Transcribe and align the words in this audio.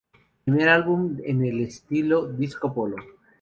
Primer 0.45 0.67
álbum 0.67 1.19
en 1.23 1.45
el 1.45 1.59
estilo 1.59 2.25
Disco 2.25 2.73
Polo. 2.73 2.95